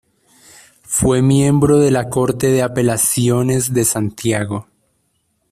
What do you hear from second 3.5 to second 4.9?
de Santiago.